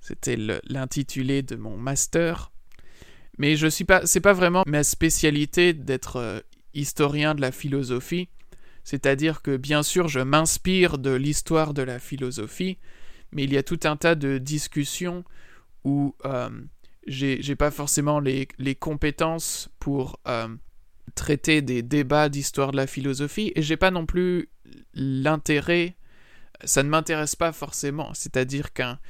[0.00, 0.36] C'était
[0.68, 2.52] l'intitulé de mon master.
[3.38, 6.40] Mais je suis pas, c'est pas vraiment ma spécialité d'être euh,
[6.74, 8.28] historien de la philosophie.
[8.86, 12.78] C'est-à-dire que bien sûr, je m'inspire de l'histoire de la philosophie,
[13.32, 15.24] mais il y a tout un tas de discussions
[15.82, 16.48] où euh,
[17.08, 18.46] j'ai pas forcément les,
[18.78, 20.46] compétences pour euh,
[21.16, 24.50] traiter des débats d'histoire de la philosophie, et j'ai pas non plus
[24.94, 25.96] l'intérêt,
[26.62, 28.14] ça ne m'intéresse pas forcément.
[28.14, 29.00] C'est-à-dire qu'un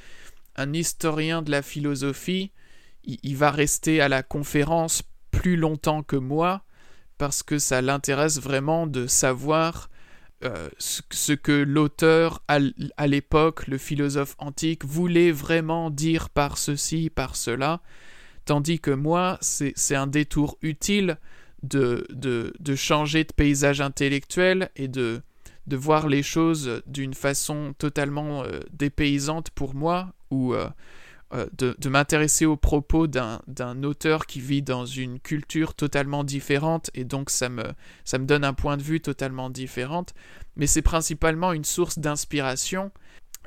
[0.55, 2.51] un historien de la philosophie
[3.03, 6.63] il, va rester à la conférence plus longtemps que moi
[7.17, 9.89] parce que ça l'intéresse vraiment de savoir
[10.43, 17.35] euh, ce, que l'auteur à l'époque, le philosophe antique, voulait vraiment dire par ceci, par
[17.35, 17.81] cela,
[18.45, 21.17] tandis que moi, c'est un détour utile
[21.63, 22.05] de,
[22.75, 25.21] changer de paysage intellectuel et de,
[25.65, 30.69] de voir les choses d'une façon totalement euh, dépaysante pour moi, ou euh,
[31.33, 37.03] euh, de, m'intéresser aux propos d'un auteur qui vit dans une culture totalement différente et
[37.03, 37.65] donc ça me,
[38.05, 40.05] ça me donne un point de vue totalement différent.
[40.55, 42.91] Mais c'est principalement une source d'inspiration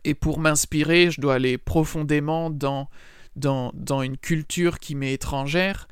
[0.05, 2.91] et pour m'inspirer, je dois aller profondément dans,
[3.37, 5.89] dans, dans une culture qui m'est étrangère.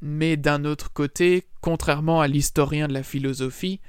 [0.00, 3.80] Mais d'un autre côté, contrairement à l'historien de la philosophie,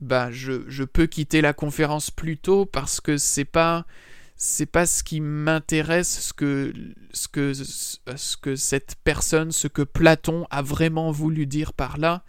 [0.00, 3.84] bah je, je peux quitter la conférence plus tôt parce que c'est pas
[4.40, 6.72] c'est pas ce qui m'intéresse, ce que,
[7.12, 7.26] ce,
[8.16, 12.22] ce que cette personne, ce que Platon a vraiment voulu dire par là.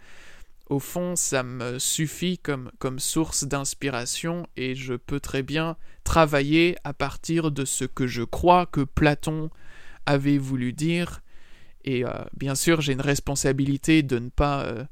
[0.68, 6.76] Au fond, ça me suffit comme, comme source d'inspiration et je peux très bien travailler
[6.82, 9.48] à partir de ce que je crois que Platon
[10.04, 11.22] avait voulu dire.
[11.84, 14.84] Et euh, bien sûr, j'ai une responsabilité de ne pas, euh,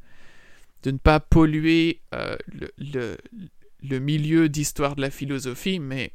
[0.84, 2.36] de ne pas polluer euh,
[2.78, 6.12] le milieu d'histoire de la philosophie, mais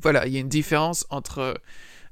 [0.00, 1.60] voilà, il y a une différence entre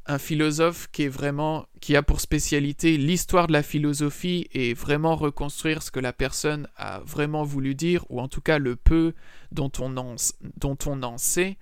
[0.06, 5.16] un philosophe qui est vraiment qui a pour spécialité l'histoire de la philosophie et vraiment
[5.16, 9.14] reconstruire ce que la personne a vraiment voulu dire ou en tout cas le peu
[9.50, 11.56] dont on en, sait.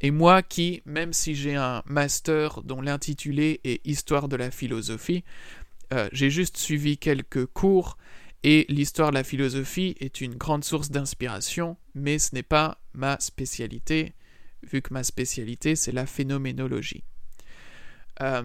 [0.00, 5.24] Et moi qui même si j'ai un master dont l'intitulé est histoire de la philosophie
[5.92, 7.98] euh, j'ai juste suivi quelques cours
[8.44, 13.18] et l'histoire de la philosophie est une grande source d'inspiration mais ce n'est pas ma
[13.18, 14.14] spécialité
[14.62, 17.04] vu que ma spécialité c'est la phénoménologie.
[18.22, 18.42] Euh,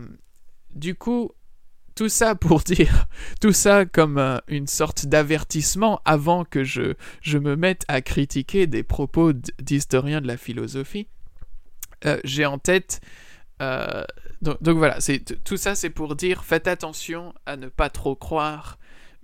[0.73, 1.31] du coup,
[1.95, 3.07] tout ça pour dire,
[3.41, 8.67] tout ça comme euh, une sorte d'avertissement avant que je, je me mette à critiquer
[8.67, 11.07] des propos d'historiens de la philosophie.
[12.05, 13.01] Euh, j'ai en tête
[14.41, 14.97] donc, donc, voilà,
[15.45, 18.77] tout ça c'est pour dire faites attention à ne pas trop croire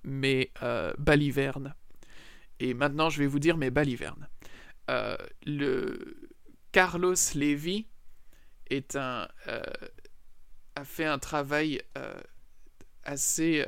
[0.04, 0.50] mes
[0.98, 1.74] balivernes.
[2.58, 4.26] Et maintenant je vais vous dire mes balivernes.
[5.46, 6.21] le,
[6.72, 7.86] Carlos Levy
[8.72, 9.26] euh,
[10.74, 12.20] a fait un travail euh,
[13.04, 13.66] assez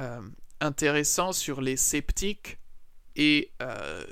[0.00, 0.22] euh,
[0.60, 2.58] intéressant sur les sceptiques.
[3.16, 3.52] Et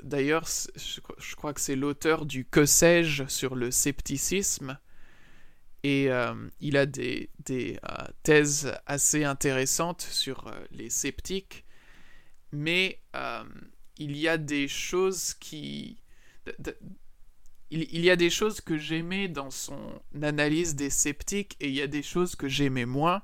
[0.03, 4.77] d'ailleurs, je, crois que c'est l'auteur du Que sais-je sur le scepticisme.
[5.83, 6.09] Et
[6.59, 7.31] il a des
[8.21, 11.65] thèses assez intéressantes sur les sceptiques.
[12.51, 13.01] Mais
[13.97, 15.97] il y a des choses qui
[17.71, 19.79] il, y a des choses que j'aimais dans son
[20.21, 23.21] analyse des sceptiques et il y a des choses que j'aimais moins.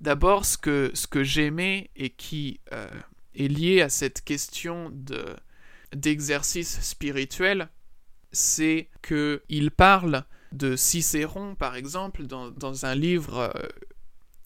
[0.00, 2.88] D'abord, ce que, ce que j'aimais et qui euh,
[3.34, 5.24] est lié à cette question de,
[5.94, 7.68] d'exercice spirituel,
[8.32, 13.68] c'est qu'il parle de Cicéron, par exemple, dans, un livre, euh,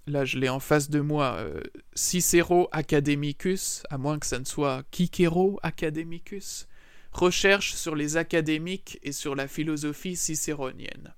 [0.07, 1.61] là je l'ai en face de moi, euh,
[1.95, 6.69] Cicero Academicus, à moins que ça ne soit Cicero Academicus,
[7.17, 11.15] recherche sur les académiques et sur la philosophie cicéronienne.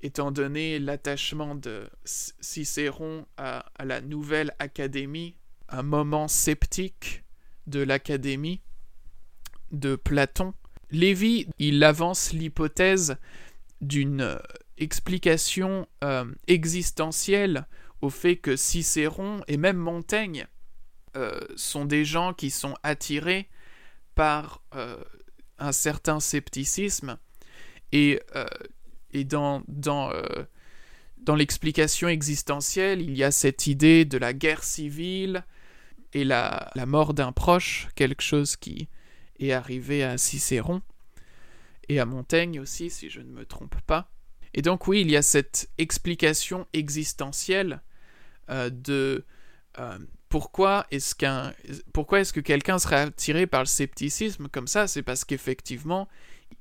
[0.00, 5.36] Étant donné l'attachement de Cicéron à, à, la nouvelle académie,
[5.68, 7.24] un moment sceptique
[7.66, 8.60] de l'académie
[9.72, 10.54] de Platon,
[10.90, 13.16] Lévi, il avance l'hypothèse
[13.80, 14.38] d'une euh,
[14.78, 17.66] explication euh, existentielle
[18.00, 20.46] au fait que Cicéron et même Montaigne
[21.16, 23.48] euh, sont des gens qui sont attirés
[24.14, 24.62] par
[25.58, 27.18] un certain scepticisme
[27.92, 28.20] et,
[29.12, 30.12] et dans, dans,
[31.18, 35.44] dans l'explication existentielle, il y a cette idée de la guerre civile
[36.12, 38.88] et la, la mort d'un proche, quelque chose qui
[39.38, 40.82] est arrivé à Cicéron
[41.88, 44.10] et à Montaigne aussi, si je ne me trompe pas.
[44.54, 47.82] Et donc oui, il y a cette explication existentielle
[48.50, 49.24] euh, de
[49.78, 51.52] euh, pourquoi est-ce qu'un
[51.92, 54.86] pourquoi est-ce que quelqu'un serait attiré par le scepticisme comme ça?
[54.86, 56.08] C'est parce qu'effectivement,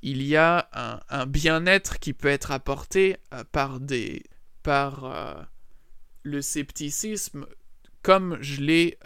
[0.01, 0.69] il y a
[1.09, 4.23] un, bien-être qui peut être apporté euh, par des
[4.63, 5.47] par
[6.23, 7.45] le scepticisme
[8.01, 8.99] comme je l'ai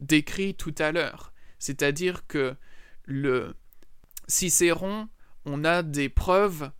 [0.00, 1.32] décrit tout à l'heure.
[1.58, 2.54] C'est-à-dire que
[3.06, 3.54] le
[4.28, 5.08] Cicéron
[5.44, 6.70] on a des preuves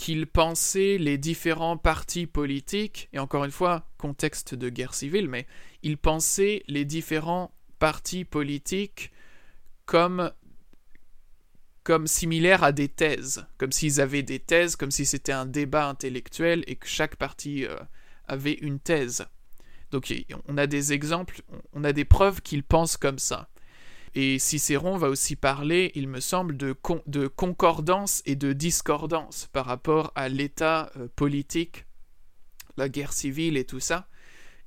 [0.00, 5.46] qu'il pensait les différents partis politiques, et encore une fois, contexte de guerre civile, mais
[5.82, 9.12] il pensait les différents partis politiques
[9.84, 10.32] comme,
[11.82, 15.86] comme similaires à des thèses, comme s'ils avaient des thèses, comme si c'était un débat
[15.86, 17.76] intellectuel et que chaque parti euh,
[18.26, 19.26] avait une thèse.
[19.90, 20.10] Donc
[20.48, 21.42] on a des exemples,
[21.74, 23.50] on a des preuves qu'il pense comme ça.
[24.14, 26.72] Et Cicéron va aussi parler, il me semble, de,
[27.28, 31.86] concordance et de discordance par rapport à l'état euh, politique,
[32.76, 34.08] la guerre civile et tout ça.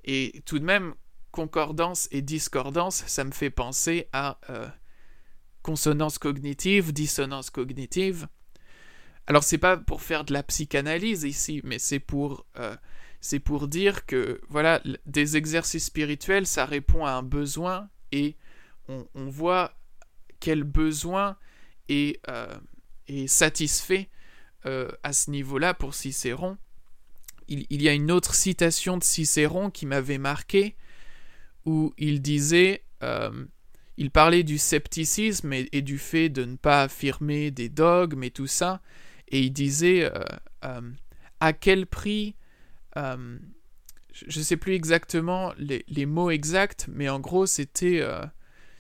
[0.06, 0.94] Et tout de même,
[1.32, 4.68] concordance et discordance, ça me fait penser à euh,
[5.62, 8.28] consonance cognitive, dissonance cognitive.
[9.26, 12.76] Alors c'est pas pour faire de la psychanalyse ici, mais c'est pour euh,
[13.20, 18.36] c'est pour dire que voilà des exercices spirituels, ça répond à un besoin et
[18.88, 19.74] on, voit
[20.40, 21.38] quel besoin
[21.90, 22.56] est, euh,
[23.28, 24.10] satisfait
[24.66, 26.58] euh, à ce niveau-là pour Cicéron.
[27.48, 30.76] Il, y a une autre citation de Cicéron qui m'avait marqué,
[31.66, 33.46] où il disait, euh,
[33.98, 38.48] il parlait du scepticisme et, du fait de ne pas affirmer des dogmes et tout
[38.48, 38.82] ça,
[39.28, 40.10] et il disait
[40.62, 42.36] à quel prix
[42.96, 48.02] je ne sais plus exactement les, les, mots exacts, mais en gros c'était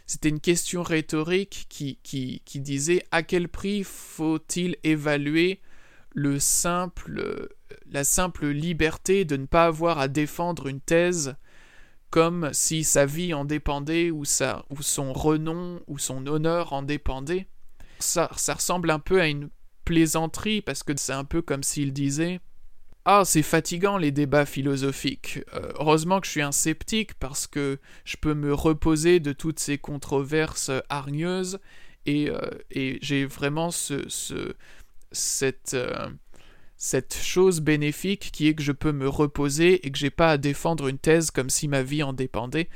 [0.05, 5.61] c'était une question rhétorique qui, disait à quel prix faut-il évaluer
[6.13, 7.49] le simple,
[7.89, 11.35] la simple liberté de ne pas avoir à défendre une thèse
[12.09, 17.47] comme si sa vie en dépendait ou, son renom ou son honneur en dépendait?
[17.99, 19.49] Ça ressemble un peu à une
[19.85, 22.39] plaisanterie parce que c'est un peu comme s'il disait
[23.05, 25.41] ah, c'est fatigant les débats philosophiques.
[25.53, 29.59] Euh, heureusement que je suis un sceptique parce que je peux me reposer de toutes
[29.59, 31.59] ces controverses hargneuses
[32.05, 32.39] et, euh,
[33.01, 34.07] j'ai vraiment ce,
[35.11, 36.09] cette, euh,
[36.77, 40.37] cette chose bénéfique qui est que je peux me reposer et que j'ai pas à
[40.37, 42.69] défendre une thèse comme si ma vie en dépendait.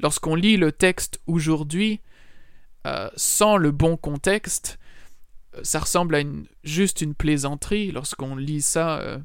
[0.00, 2.00] Lorsqu'on lit le texte aujourd'hui,
[3.16, 4.78] sans le bon contexte,
[5.62, 9.20] ça ressemble à une, juste une plaisanterie lorsqu'on lit ça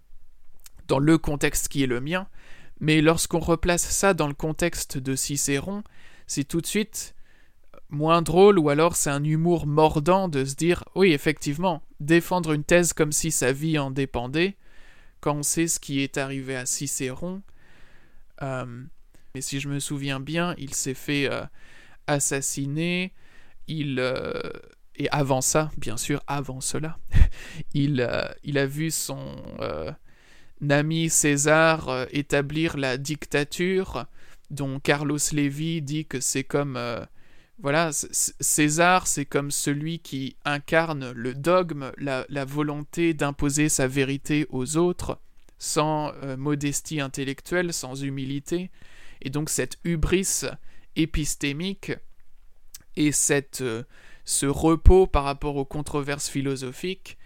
[0.87, 2.27] dans le contexte qui est le mien,
[2.79, 5.83] mais lorsqu'on replace ça dans le contexte de Cicéron,
[6.27, 7.15] c'est tout de suite
[7.89, 12.63] moins drôle ou alors c'est un humour mordant de se dire oui effectivement défendre une
[12.63, 14.57] thèse comme si sa vie en dépendait
[15.21, 17.41] quand on sait ce qui est arrivé à Cicéron
[18.41, 18.83] euh,
[19.35, 21.43] et si je me souviens bien il s'est fait euh,
[22.07, 23.13] assassiner
[23.67, 24.41] il euh,
[24.95, 26.97] et avant ça bien sûr avant cela
[27.75, 28.09] il,
[28.43, 29.35] il a vu son
[30.63, 34.05] Nami César euh, établir la dictature,
[34.49, 36.77] dont Carlos Lévy dit que c'est comme...
[36.77, 37.05] Euh,
[37.59, 44.75] voilà, César, c'est comme celui qui incarne le dogme, la, volonté d'imposer sa vérité aux
[44.75, 45.19] autres,
[45.59, 48.71] sans euh, modestie intellectuelle, sans humilité.
[49.21, 50.45] Et donc cette hubris
[50.95, 51.93] épistémique
[52.95, 53.63] et cette,
[54.25, 57.17] ce repos par rapport aux controverses philosophiques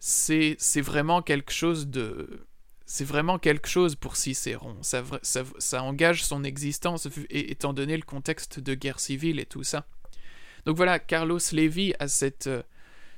[0.00, 2.46] c'est vraiment quelque chose de
[2.92, 4.76] c'est vraiment quelque chose pour Cicéron.
[4.82, 9.86] Ça, engage son existence, étant donné le contexte de guerre civile et tout ça.
[10.66, 12.50] Donc voilà, Carlos Lévy a cette,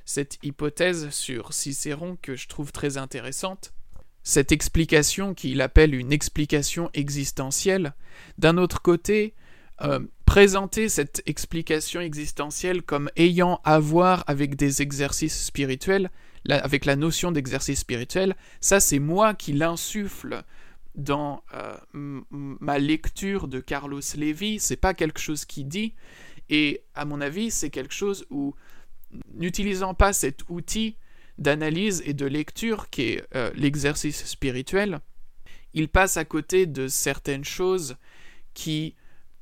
[0.05, 3.73] cette hypothèse sur Cicéron que je trouve très intéressante.
[4.21, 7.95] Cette explication qu'il appelle une explication existentielle.
[8.37, 9.33] D'un autre côté,
[9.81, 16.11] euh, présenter cette explication existentielle comme ayant à voir avec des exercices spirituels,
[16.49, 20.43] avec la notion d'exercice spirituel, ça c'est moi qui l'insuffle
[20.95, 25.93] dans euh, ma lecture de Carlos Lévy, c'est pas quelque chose qui dit,
[26.49, 28.53] et à mon avis c'est quelque chose où,
[29.33, 30.97] n'utilisant pas cet outil
[31.37, 34.99] d'analyse et de lecture qui est euh, l'exercice spirituel,
[35.73, 37.95] il passe à côté de certaines choses
[38.53, 38.95] qui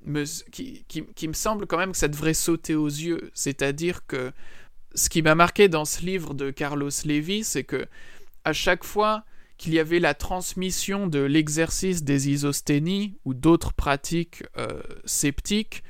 [0.05, 4.31] me, qui, qui me semblent quand même que ça devrait sauter aux yeux, c'est-à-dire que
[4.95, 7.87] ce qui m'a marqué dans ce livre de Carlos Lévy, c'est que
[8.43, 9.23] à chaque fois
[9.57, 15.83] qu'il y avait la transmission de l'exercice des isosténies ou d'autres pratiques euh, sceptiques,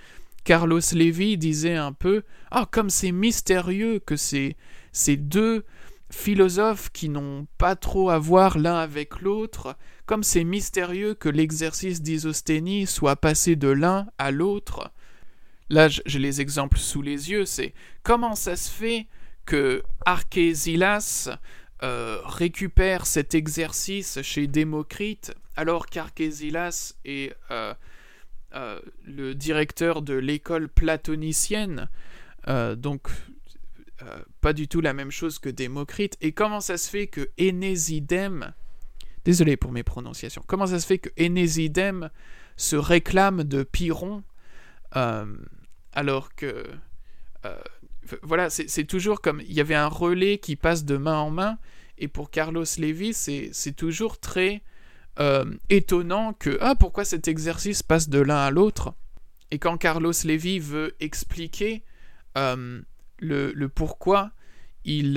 [0.44, 4.58] Carlos Lévy disait un peu Ah, comme c'est mystérieux que ces,
[4.92, 5.64] ces deux
[6.10, 12.02] philosophes qui n'ont pas trop à voir l'un avec l'autre, comme c'est mystérieux que l'exercice
[12.02, 14.92] d'isosténie soit passé de l'un à l'autre,
[15.72, 19.08] là j'ai les exemples sous les yeux, c'est comment ça se fait
[19.46, 21.30] que Archésilas
[21.82, 27.74] euh, récupère cet exercice chez Démocrite alors qu'Archésilas est euh,
[28.54, 31.90] euh, le directeur de l'école platonicienne,
[32.78, 33.10] donc
[34.42, 38.54] pas du tout la même chose que Démocrite, et comment ça se fait que Énésidème,
[39.26, 42.10] désolé pour mes prononciations, comment ça se fait que Énésidème
[42.58, 44.24] se réclame de Pyrrhon
[45.94, 46.66] alors que
[47.46, 47.56] euh,
[48.24, 51.58] voilà, c'est toujours comme il y avait un relais qui passe de main en main,
[51.98, 54.64] et pour Carlos Lévy, c'est toujours très
[55.20, 58.94] euh, étonnant que ah pourquoi cet exercice passe de l'un à l'autre,
[59.52, 61.84] et quand Carlos Lévy veut expliquer
[62.38, 62.82] euh,
[63.20, 64.32] le, pourquoi,
[64.84, 65.14] il,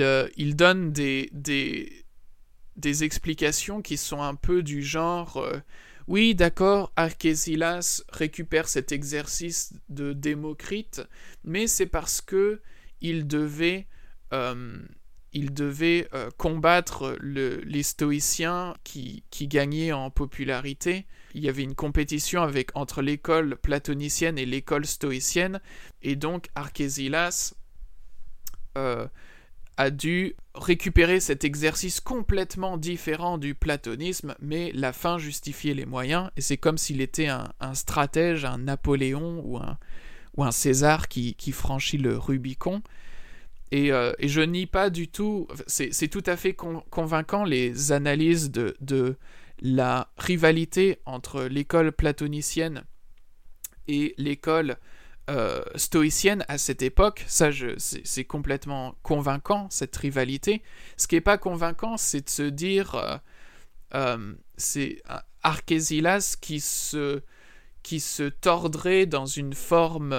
[0.55, 5.43] donne des, des, explications qui sont un peu du genre
[6.07, 11.01] oui, d'accord, Archésilas récupère cet exercice de Démocrite,
[11.43, 12.61] mais c'est parce que
[13.01, 13.87] il devait,
[14.31, 14.77] euh,
[15.33, 21.07] il devait euh, combattre les stoïciens qui, gagnaient en popularité.
[21.33, 25.59] Il y avait une compétition avec, entre l'école platonicienne et l'école stoïcienne,
[26.03, 27.55] et donc Archésilas
[28.77, 29.07] euh,
[29.77, 36.29] a dû récupérer cet exercice complètement différent du platonisme, mais la fin justifiait les moyens,
[36.37, 42.17] et c'est comme s'il était un, stratège, un Napoléon ou un, César qui, franchit le
[42.17, 42.81] Rubicon.
[43.73, 48.75] Euh, et, je nie pas du tout, c'est tout à fait convaincant les analyses de,
[48.79, 49.17] de
[49.61, 52.83] la rivalité entre l'école platonicienne
[53.87, 54.77] et l'école
[55.27, 60.61] euh, stoïcienne à cette époque, ça c'est complètement convaincant, cette rivalité.
[60.97, 63.17] Ce qui n'est pas convaincant, c'est de se dire, euh,
[63.95, 65.01] euh, c'est
[65.41, 67.23] Archésilas qui se,
[67.81, 70.15] qui se tordrait dans une forme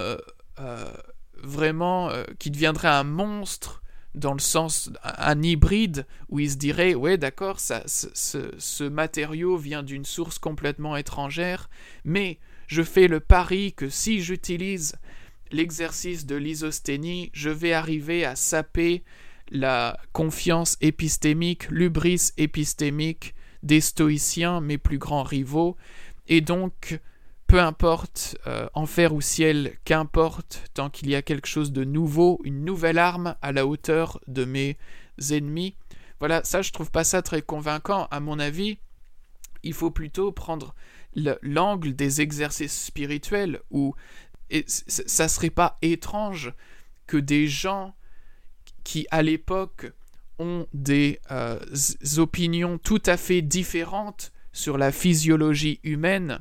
[1.43, 3.83] vraiment, qui deviendrait un monstre
[4.17, 10.07] dans le sens un hybride où il se dirait ouais d'accord ce, matériau vient d'une
[10.07, 11.69] source complètement étrangère
[12.05, 14.97] mais je fais le pari que si j'utilise
[15.53, 19.05] l'exercice de l'isosténie, je vais arriver à saper
[19.51, 25.77] la confiance épistémique, l'ubris épistémique des stoïciens, mes plus grands rivaux,
[26.29, 27.01] et donc,
[27.47, 32.41] peu importe, euh, enfer ou ciel, qu'importe, tant qu'il y a quelque chose de nouveau,
[32.45, 34.77] une nouvelle arme à la hauteur de mes
[35.31, 35.77] ennemis.
[36.19, 38.09] Voilà, ça je trouve pas ça très convaincant.
[38.11, 38.79] À mon avis,
[39.63, 40.75] il faut plutôt prendre
[41.43, 43.95] l'angle des exercices spirituels où
[44.51, 46.53] et ça serait pas étrange
[47.07, 47.97] que des gens
[48.85, 49.93] qui à l'époque
[50.39, 51.59] ont des euh,
[52.19, 56.41] opinions tout à fait différentes sur la physiologie humaine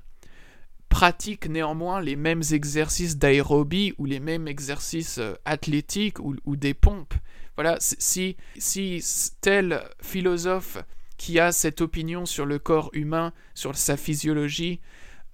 [0.90, 7.16] pratiquent néanmoins les mêmes exercices d'aérobie ou les mêmes exercices euh, athlétiques ou, des pompes.
[7.56, 9.04] Voilà, si, si
[9.42, 10.78] tel philosophe
[11.18, 14.82] qui a cette opinion sur le corps humain, sur sa physiologie,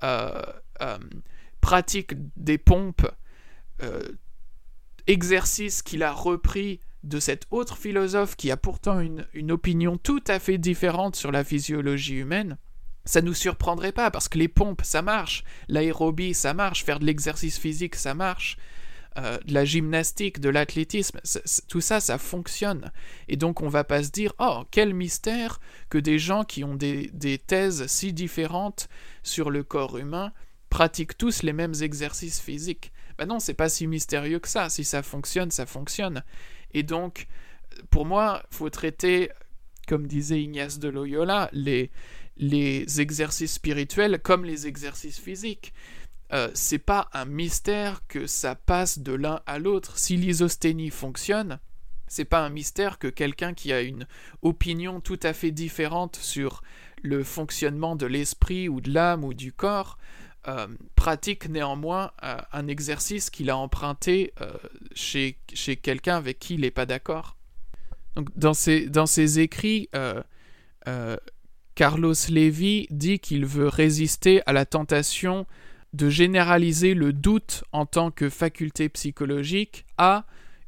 [0.04, 0.42] euh,
[0.82, 0.98] euh,
[1.60, 3.10] pratique des pompes,
[3.84, 4.02] euh,
[5.08, 10.40] exercice qu'il a repris de cet autre philosophe qui a pourtant une, opinion tout à
[10.40, 12.58] fait différente sur la physiologie humaine,
[13.06, 17.06] ça nous surprendrait pas parce que les pompes ça marche, l'aérobie ça marche, faire de
[17.06, 18.58] l'exercice physique ça marche.
[19.18, 21.20] Euh, de la gymnastique, de l'athlétisme,
[21.68, 22.91] tout ça, ça fonctionne.
[23.28, 25.59] Et donc on va pas se dire, oh, quel mystère
[25.89, 28.88] que des gens qui ont des, des thèses si différentes
[29.24, 30.32] sur le corps humain
[30.70, 32.91] pratiquent tous les mêmes exercices physiques.
[33.18, 34.70] Ben non, c'est pas si mystérieux que ça.
[34.70, 36.24] Si ça fonctionne, ça fonctionne.
[36.74, 37.28] Et donc,
[37.89, 39.30] pour moi, faut traiter,
[39.88, 41.91] comme disait Ignace de Loyola, les,
[42.38, 45.74] les exercices spirituels comme les exercices physiques.
[46.34, 49.98] Euh, c'est pas un mystère que ça passe de l'un à l'autre.
[49.98, 51.60] Si l'isosténie fonctionne,
[52.08, 54.08] c'est pas un mystère que quelqu'un qui a une
[54.42, 56.62] opinion tout à fait différente sur
[57.04, 59.98] le fonctionnement de l'esprit ou de l'âme ou du corps
[60.48, 64.34] euh, pratique néanmoins euh, un exercice qu'il a emprunté
[64.94, 67.38] chez, chez quelqu'un avec qui il n'est pas d'accord.
[68.16, 69.90] Donc dans ses, dans ses écrits,
[71.76, 75.46] Carlos Levy dit qu'il veut résister à la tentation
[75.94, 80.26] de généraliser le doute en tant que faculté psychologique à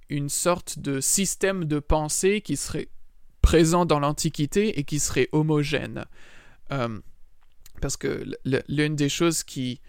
[0.09, 2.89] une sorte de système de pensée qui serait
[3.41, 6.05] présent dans l'Antiquité et qui serait homogène.
[6.71, 6.99] Euh,
[7.81, 8.25] parce que
[8.69, 9.81] l'une des choses qui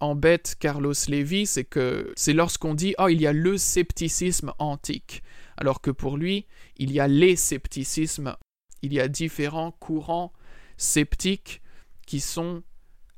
[0.00, 5.22] embête Carlos Lévy, c'est que c'est lorsqu'on dit oh il y a le scepticisme antique,
[5.56, 6.46] alors que pour lui
[6.76, 8.36] il y a les scepticismes,
[8.82, 10.32] il y a différents courants
[10.76, 11.62] sceptiques
[12.06, 12.62] qui sont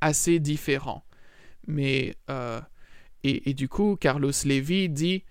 [0.01, 1.06] assez différents.
[1.67, 2.61] Mais euh,
[3.23, 5.25] et, du coup, Carlos Levy dit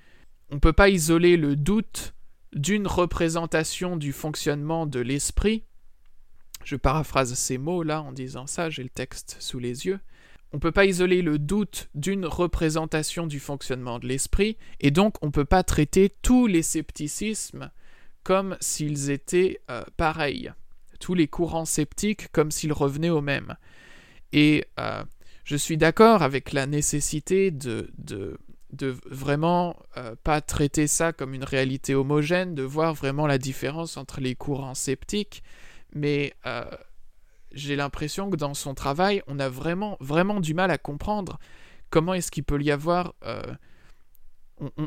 [0.49, 2.13] on ne peut pas isoler le doute
[2.53, 5.63] d'une représentation du fonctionnement de l'esprit.
[6.63, 9.99] Je paraphrase ces mots là en disant ça, j'ai le texte sous les yeux.
[10.51, 15.15] On ne peut pas isoler le doute d'une représentation du fonctionnement de l'esprit, et donc
[15.21, 17.71] on ne peut pas traiter tous les scepticismes
[18.23, 20.51] comme s'ils étaient euh, pareils,
[20.99, 23.55] tous les courants sceptiques comme s'ils revenaient au même.
[24.31, 25.03] Et euh,
[25.45, 27.87] je suis d'accord avec la nécessité de,
[29.09, 34.19] vraiment euh, pas traiter ça comme une réalité homogène, de voir vraiment la différence entre
[34.19, 35.43] les courants sceptiques,
[35.93, 36.65] mais euh,
[37.51, 41.39] j'ai l'impression que dans son travail, on a vraiment, vraiment du mal à comprendre
[41.91, 43.13] comment est-ce qu'il peut y avoir...
[43.23, 43.41] Euh,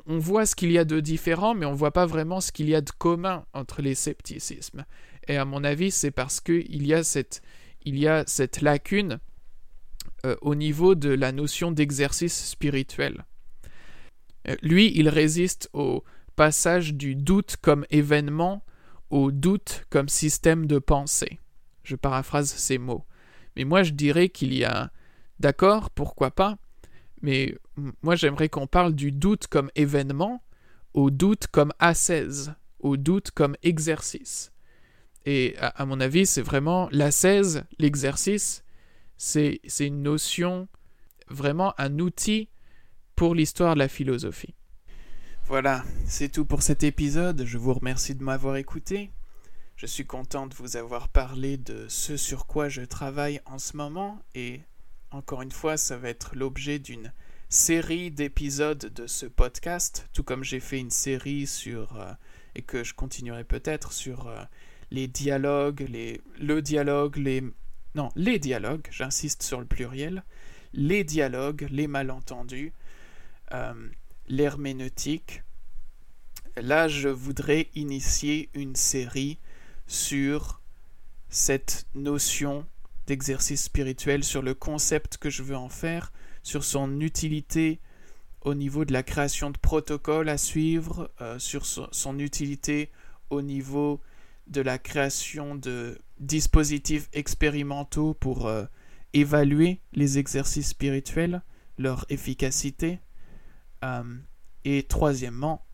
[0.07, 2.71] on, voit ce qu'il y a de différent, mais on voit pas vraiment ce qu'il
[2.71, 4.87] y a de commun entre les scepticismes.
[5.29, 9.21] Et à mon avis, c'est parce qu'il y a cette lacune
[10.25, 13.25] euh, au niveau de la notion d'exercice spirituel.
[14.49, 16.05] Euh, lui, il résiste au
[16.37, 18.65] passage du doute comme événement
[19.11, 21.39] au doute comme système de pensée.
[21.83, 23.05] Je paraphrase ces mots.
[23.57, 24.93] Mais moi, je dirais qu'il y a...
[25.41, 26.59] D'accord, pourquoi pas,
[27.23, 27.57] mais
[28.03, 30.43] moi j'aimerais qu'on parle du doute comme événement,
[30.95, 34.53] au doute comme ascèse, au doute comme exercice.
[35.27, 38.65] Et à, mon avis, c'est vraiment l'ascèse, l'exercice,
[39.19, 40.69] c'est une notion,
[41.29, 42.49] vraiment un outil
[43.17, 44.55] pour l'histoire de la philosophie.
[45.47, 47.45] Voilà, c'est tout pour cet épisode.
[47.45, 49.11] Je vous remercie de m'avoir écouté.
[49.77, 53.77] Je suis content de vous avoir parlé de ce sur quoi je travaille en ce
[53.77, 54.61] moment et
[55.11, 57.13] encore une fois, ça va être l'objet d'une
[57.49, 62.13] série d'épisodes de ce podcast, tout comme j'ai fait une série sur euh,
[62.55, 64.43] et que je continuerai peut-être sur euh,
[64.91, 67.43] les dialogues, les, le dialogue, les
[67.95, 70.23] non, les dialogues, j'insiste sur le pluriel,
[70.73, 72.73] les dialogues, les malentendus,
[73.53, 73.89] euh,
[74.29, 75.43] l'herméneutique.
[76.57, 79.39] Là, je voudrais initier une série
[79.87, 80.61] sur
[81.31, 82.67] cette notion
[83.07, 86.13] d'exercice spirituel, sur le concept que je veux en faire,
[86.43, 87.81] sur son utilité
[88.43, 92.91] au niveau de la création de protocoles à suivre, euh, sur son utilité
[93.31, 94.01] au niveau
[94.47, 98.65] de la création de dispositifs expérimentaux pour euh,
[99.13, 101.43] évaluer les exercices spirituels,
[101.79, 103.01] leur efficacité.
[103.85, 104.03] Euh,
[104.65, 105.65] et troisièmement,